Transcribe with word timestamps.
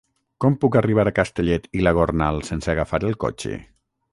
Com 0.43 0.55
puc 0.63 0.77
arribar 0.79 1.03
a 1.09 1.13
Castellet 1.19 1.69
i 1.81 1.83
la 1.89 1.93
Gornal 1.99 2.41
sense 2.51 2.73
agafar 2.75 3.05
el 3.11 3.17
cotxe? 3.27 3.61